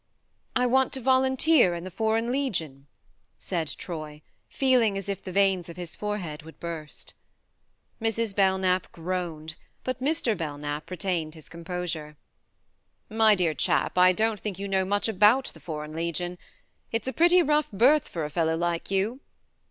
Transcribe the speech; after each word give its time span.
58 0.53 0.53
THE 0.55 0.59
MARNE" 0.61 0.71
I 0.71 0.73
want 0.73 0.93
to 0.93 0.99
volunteer 0.99 1.75
in 1.75 1.83
the 1.83 1.91
Foreign 1.91 2.31
Legion," 2.31 2.87
said 3.37 3.67
Troy, 3.67 4.23
feeling 4.49 4.97
as 4.97 5.07
if 5.07 5.23
the 5.23 5.31
veins 5.31 5.69
of 5.69 5.77
his 5.77 5.95
forehead 5.95 6.41
would 6.41 6.59
burst. 6.59 7.13
Mrs. 8.01 8.35
Belknap 8.35 8.91
groaned, 8.91 9.57
but 9.83 10.01
Mr. 10.01 10.35
Belknap 10.35 10.89
retained 10.89 11.35
his 11.35 11.49
composure. 11.49 12.17
"My 13.11 13.35
dear 13.35 13.53
chap, 13.53 13.95
I 13.95 14.11
don't 14.11 14.39
think 14.39 14.57
you 14.57 14.67
know 14.67 14.85
much 14.85 15.07
about 15.07 15.49
the 15.53 15.59
Foreign 15.59 15.93
Legion. 15.95 16.39
It's 16.91 17.07
a 17.07 17.13
pretty 17.13 17.43
rough 17.43 17.69
berth 17.71 18.07
for 18.07 18.25
a 18.25 18.31
fellow 18.31 18.57
like 18.57 18.89
you. 18.89 19.19